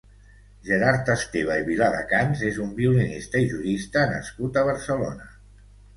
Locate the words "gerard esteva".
0.67-1.57